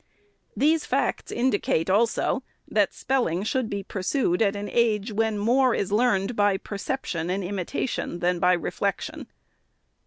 These 0.57 0.87
facts 0.87 1.31
indicate 1.31 1.87
also, 1.87 2.41
that 2.67 2.91
spell 2.91 3.27
ing 3.27 3.43
should 3.43 3.69
be 3.69 3.83
pursued 3.83 4.41
at 4.41 4.55
an 4.55 4.67
age 4.71 5.11
when 5.13 5.37
more 5.37 5.75
is 5.75 5.91
learned 5.91 6.35
by 6.35 6.57
perception 6.57 7.29
and 7.29 7.43
imitation 7.43 8.17
than 8.17 8.39
by 8.39 8.53
reflection. 8.53 9.27